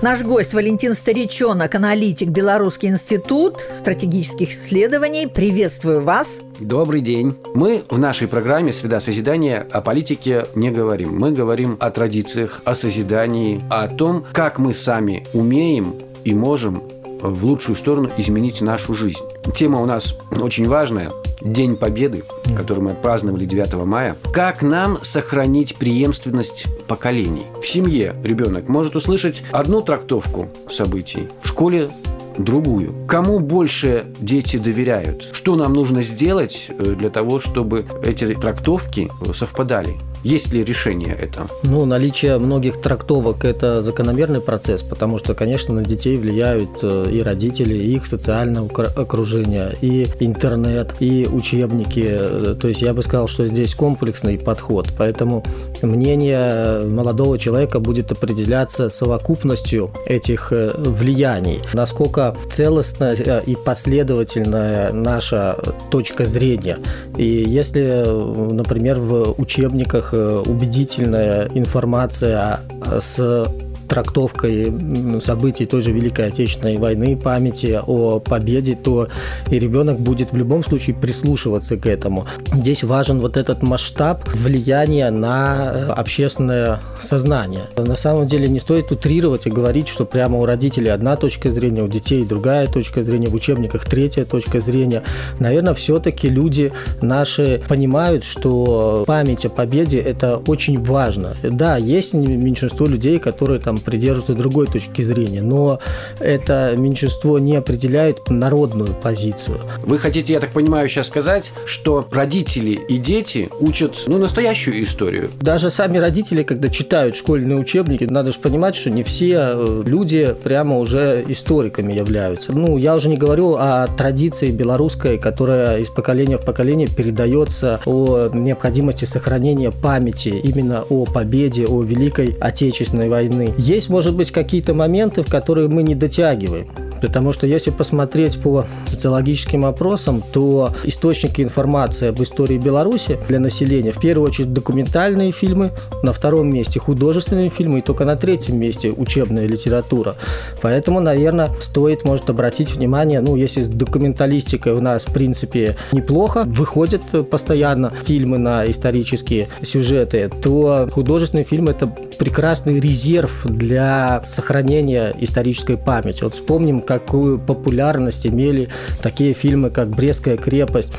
[0.00, 5.26] Наш гость Валентин Старичонок, аналитик Белорусский институт стратегических исследований.
[5.26, 6.38] Приветствую вас.
[6.60, 7.34] Добрый день.
[7.52, 11.18] Мы в нашей программе «Среда созидания» о политике не говорим.
[11.18, 16.84] Мы говорим о традициях, о созидании, о том, как мы сами умеем и можем
[17.20, 19.24] в лучшую сторону изменить нашу жизнь.
[19.56, 21.10] Тема у нас очень важная.
[21.40, 22.24] День Победы,
[22.56, 24.16] который мы праздновали 9 мая.
[24.32, 27.44] Как нам сохранить преемственность поколений?
[27.62, 31.90] В семье ребенок может услышать одну трактовку событий, в школе
[32.38, 32.94] другую.
[33.06, 35.28] Кому больше дети доверяют?
[35.32, 39.96] Что нам нужно сделать э, для того, чтобы эти трактовки совпадали?
[40.24, 41.46] Есть ли решение это?
[41.62, 47.22] Ну, наличие многих трактовок– это закономерный процесс, потому что, конечно, на детей влияют э, и
[47.22, 52.06] родители, и их социальное окружение, и интернет, и учебники.
[52.10, 54.88] Э, то есть я бы сказал, что здесь комплексный подход.
[54.98, 55.44] Поэтому
[55.82, 61.60] мнение молодого человека будет определяться совокупностью этих э, влияний.
[61.72, 65.56] Насколько целостна и последовательная наша
[65.90, 66.78] точка зрения.
[67.16, 68.04] И если,
[68.52, 72.60] например, в учебниках Э, убедительная информация
[73.00, 73.46] с
[73.88, 74.72] трактовкой
[75.20, 79.08] событий той же Великой Отечественной войны, памяти о победе, то
[79.50, 82.26] и ребенок будет в любом случае прислушиваться к этому.
[82.52, 87.62] Здесь важен вот этот масштаб влияния на э, общественное сознание.
[87.76, 91.82] На самом деле не стоит утрировать и говорить, что прямо у родителей одна точка зрения,
[91.82, 95.02] у детей другая точка зрения, в учебниках третья точка зрения.
[95.38, 101.34] Наверное, все-таки люди наши понимают, что память о победе– это очень важно.
[101.42, 105.80] Да, есть меньшинство людей, которые там придерживаются другой точки зрения, но
[106.20, 109.60] это меньшинство не определяет народную позицию.
[109.84, 115.30] Вы хотите, я так понимаю, сейчас сказать, что родители и дети учат ну, настоящую историю?
[115.40, 120.34] Даже сами родители, когда читают школьные учебники, надо же понимать, что не все э, люди
[120.42, 122.52] прямо уже историками являются.
[122.52, 128.28] Ну, я уже не говорю о традиции белорусской, которая из поколения в поколение передается о
[128.32, 133.52] необходимости сохранения памяти именно о победе, о Великой Отечественной войны.
[133.68, 136.68] Есть, может быть, какие-то моменты, в которые мы не дотягиваем.
[137.02, 143.92] Потому что если посмотреть по социологическим опросам, то источники информации об истории Беларуси для населения
[143.92, 148.90] в первую очередь документальные фильмы, на втором месте художественные фильмы и только на третьем месте
[148.90, 150.16] учебная литература.
[150.62, 156.44] Поэтому, наверное, стоит, может, обратить внимание, ну, если с документалистикой у нас, в принципе, неплохо,
[156.46, 165.76] выходят постоянно фильмы на исторические сюжеты, то художественный фильм– это прекрасный резерв для сохранения исторической
[165.76, 166.24] памяти.
[166.24, 168.68] Вот вспомним, какую популярность имели
[169.02, 170.92] такие фильмы, как «Брестская крепость»,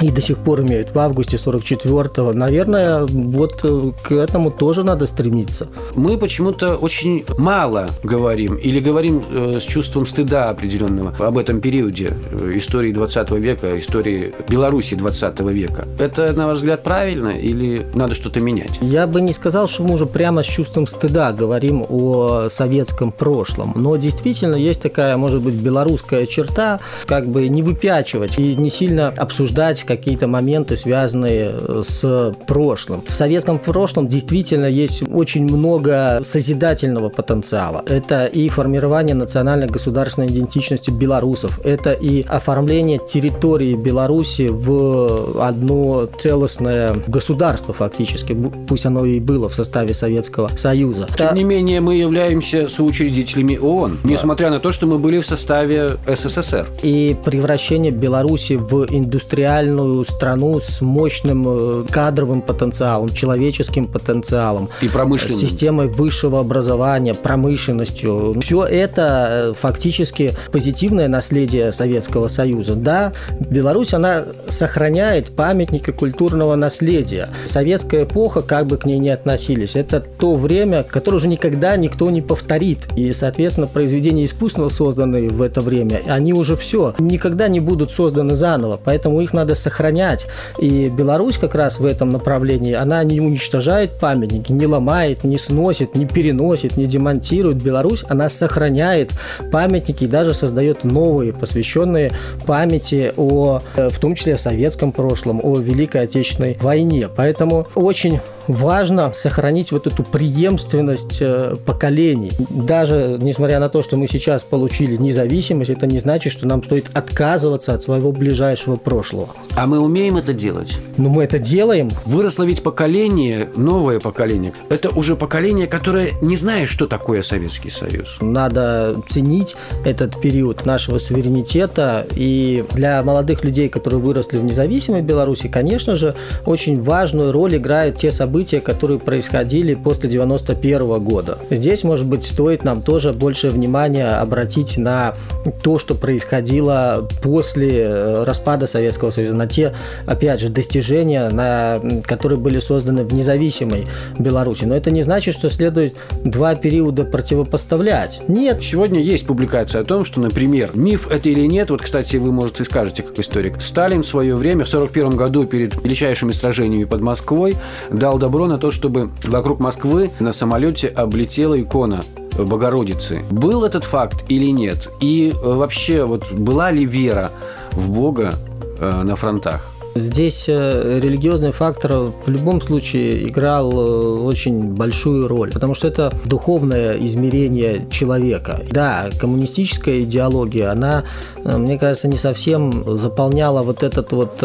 [0.00, 2.32] и до сих пор имеют в августе 44-го.
[2.32, 5.68] Наверное, вот э, к этому тоже надо стремиться.
[5.94, 12.12] Мы почему-то очень мало говорим или говорим э, с чувством стыда определенного об этом периоде
[12.30, 15.86] э, истории 20 века, истории Беларуси 20 века.
[15.98, 18.78] Это, на ваш взгляд, правильно или надо что-то менять?
[18.80, 23.72] Я бы не сказал, что мы уже прямо с чувством стыда говорим о советском прошлом.
[23.74, 29.08] Но действительно есть такая, может быть, белорусская черта, как бы не выпячивать и не сильно
[29.08, 33.02] обсуждать какие-то моменты, связанные э, с прошлым.
[33.08, 37.82] В советском прошлом действительно есть очень много созидательного потенциала.
[37.86, 46.96] Это и формирование национальной государственной идентичности белорусов, это и оформление территории Беларуси в одно целостное
[47.06, 48.36] государство фактически,
[48.68, 51.08] пусть оно и было в составе Советского Союза.
[51.16, 55.96] Тем не менее, мы являемся соучредителями ООН, несмотря на то, что мы были в составе
[56.06, 56.66] СССР.
[56.82, 64.68] И превращение Беларуси в индустриальную огромную страну с мощным э, кадровым потенциалом, человеческим потенциалом.
[64.82, 65.38] И промышленным.
[65.38, 68.34] Системой высшего образования, промышленностью.
[68.40, 72.74] Все это э, фактически позитивное наследие Советского Союза.
[72.74, 73.12] Да,
[73.50, 77.28] Беларусь, она сохраняет памятники культурного наследия.
[77.46, 82.10] Советская эпоха, как бы к ней ни относились, это то время, которое уже никогда никто
[82.10, 82.88] не повторит.
[82.96, 88.34] И, соответственно, произведения искусства, созданные в это время, они уже все, никогда не будут созданы
[88.34, 88.78] заново.
[88.82, 90.26] Поэтому их надо сохранять.
[90.58, 95.94] И Беларусь как раз в этом направлении, она не уничтожает памятники, не ломает, не сносит,
[95.94, 97.62] не переносит, не демонтирует.
[97.62, 99.12] Беларусь, она сохраняет
[99.52, 102.12] памятники и даже создает новые, посвященные
[102.46, 107.08] памяти о, э, в том числе о советском прошлом, о Великой Отечественной войне.
[107.14, 112.32] Поэтому очень важно сохранить вот эту преемственность э, поколений.
[112.50, 116.86] Даже несмотря на то, что мы сейчас получили независимость, это не значит, что нам стоит
[116.94, 119.28] отказываться от своего ближайшего прошлого.
[119.54, 120.78] А мы умеем это делать?
[120.96, 121.90] Ну, мы это делаем.
[122.06, 124.52] Выросло ведь поколение, новое поколение.
[124.68, 128.16] Это уже поколение, которое не знает, что такое Советский Союз.
[128.20, 132.06] Надо ценить этот период нашего суверенитета.
[132.14, 136.14] И для молодых людей, которые выросли в независимой Беларуси, конечно же,
[136.46, 141.38] очень важную роль играют те события, которые происходили после 91 года.
[141.50, 145.14] Здесь, может быть, стоит нам тоже больше внимания обратить на
[145.62, 149.74] то, что происходило после э, распада Советского Союза, на те,
[150.06, 153.86] опять же, достижения, на, которые были созданы в независимой
[154.18, 154.64] Беларуси.
[154.64, 158.22] Но это не значит, что следует два периода противопоставлять.
[158.28, 158.62] Нет.
[158.62, 162.60] Сегодня есть публикация о том, что, например, миф это или нет, вот, кстати, вы, может,
[162.60, 167.00] и скажете, как историк, Сталин в свое время, в 1941 году, перед величайшими сражениями под
[167.00, 167.56] Москвой,
[167.90, 172.02] дал добро на то, чтобы вокруг Москвы на самолете облетела икона
[172.36, 173.24] Богородицы.
[173.30, 174.90] Был этот факт или нет?
[175.00, 177.30] И э, вообще, вот была ли вера
[177.72, 178.34] в Бога
[178.80, 179.77] э, на фронтах?
[179.98, 186.12] Здесь э, религиозный фактор в любом случае играл э, очень большую роль, потому что это
[186.24, 188.60] духовное измерение человека.
[188.70, 191.04] Да, коммунистическая идеология, она,
[191.44, 194.38] э, мне кажется, не совсем заполняла вот этот вот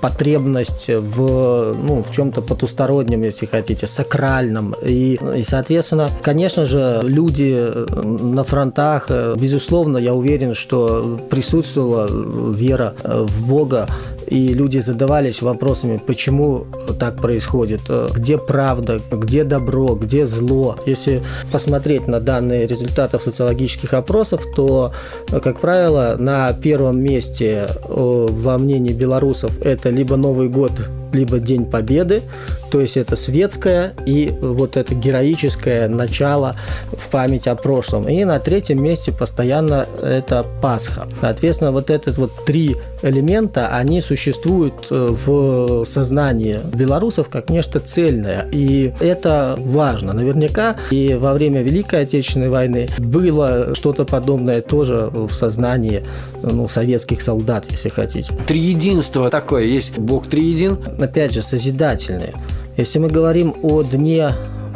[0.00, 4.74] потребность в, ну, в чем-то потустороннем, если хотите, сакральном.
[4.82, 7.72] И, и, соответственно, конечно же, люди
[8.04, 12.08] на фронтах, безусловно, я уверен, что присутствовала
[12.52, 13.88] вера в Бога,
[14.26, 16.66] и люди задавались вопросами, почему
[16.98, 17.82] так происходит,
[18.14, 20.76] где правда, где добро, где зло.
[20.86, 21.22] Если
[21.52, 24.92] посмотреть на данные результатов социологических опросов, то,
[25.28, 30.72] как правило, на первом месте э, во мнении белорусов это либо Новый год,
[31.12, 32.22] либо День Победы,
[32.70, 36.56] то есть это светское и вот это героическое начало
[36.92, 38.08] в память о прошлом.
[38.08, 41.06] И на третьем месте постоянно это Пасха.
[41.20, 48.48] Соответственно, вот этот вот три элемента, они существуют э, в сознании белорусов как нечто цельное.
[48.52, 50.12] И это важно.
[50.12, 56.02] Наверняка и во время Великой Отечественной войны было что-то подобное тоже в сознании
[56.42, 58.32] ну, советских солдат, если хотите.
[58.46, 59.98] Триединство такое есть.
[59.98, 60.78] Бог триедин.
[60.98, 62.34] Опять же, созидательные.
[62.76, 64.30] Если мы говорим о Дне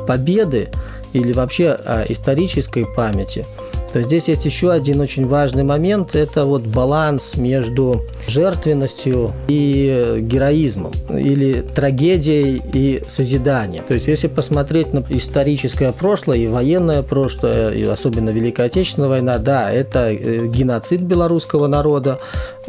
[0.07, 0.69] Победы
[1.13, 3.45] или вообще о исторической памяти–
[3.93, 10.93] то здесь есть еще один очень важный момент– это вот баланс между жертвенностью и героизмом,
[11.11, 13.85] или трагедией и созиданием.
[13.87, 19.39] То есть если посмотреть на историческое прошлое и военное прошлое, и особенно Великая Отечественная война,
[19.39, 22.19] да, это э, геноцид белорусского народа,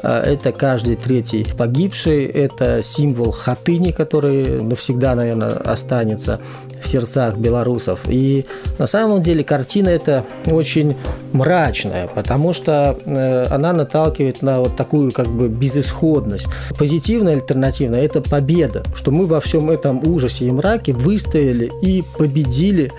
[0.01, 6.39] э, это каждый третий погибший, это символ хатыни, который навсегда, наверное, останется
[6.81, 8.01] в сердцах белорусов.
[8.07, 8.45] И
[8.77, 10.95] на самом деле картина эта очень
[11.33, 16.47] мрачная, потому что э, она наталкивает на вот такую как бы безысходность.
[16.77, 22.91] Позитивная альтернатива– это победа, что мы во всем этом ужасе и мраке выстояли и победили,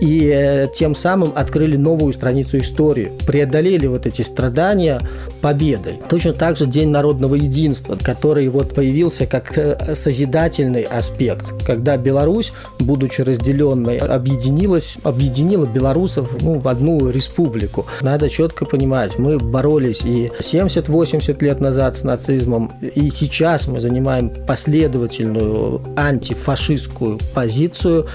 [0.00, 5.00] и э, тем самым открыли новую страницу истории, преодолели вот эти страдания
[5.40, 5.98] победой.
[6.08, 12.52] Точно так же День народного единства, который вот появился как э, созидательный аспект, когда Беларусь,
[12.78, 17.73] будучи разделенной, объединилась, объединила белорусов ну, в одну республику.
[18.00, 24.32] Надо четко понимать, мы боролись и 70-80 лет назад с нацизмом, и сейчас мы занимаем
[24.46, 28.06] последовательную антифашистскую позицию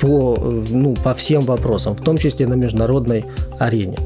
[0.00, 0.36] по,
[0.68, 3.24] ну, по всем вопросам, в том числе на международной
[3.58, 3.96] арене.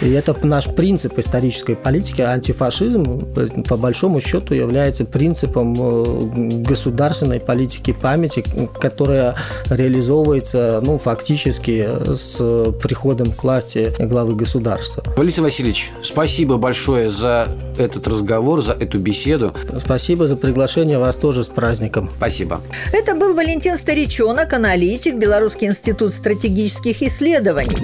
[0.00, 2.22] И это наш принцип исторической политики.
[2.22, 3.32] Антифашизм,
[3.64, 8.44] по большому счету, является принципом э, государственной политики памяти,
[8.80, 9.34] которая
[9.70, 12.36] реализовывается ну, фактически с
[12.82, 15.02] приходом к власти главы государства.
[15.16, 19.54] Валерий Васильевич, спасибо большое за этот разговор, за эту беседу.
[19.78, 20.98] Спасибо за приглашение.
[20.98, 22.10] Вас тоже с праздником.
[22.16, 22.60] Спасибо.
[22.92, 27.76] Это был Валентин Старичонок, аналитик, Белорусский институт стратегических исследований.